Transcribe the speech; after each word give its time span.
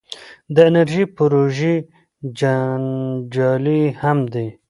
د 0.53 0.57
انرژۍ 0.69 1.05
پروژې 1.15 1.75
جنجالي 2.39 3.81
هم 4.01 4.17
دي. 4.33 4.47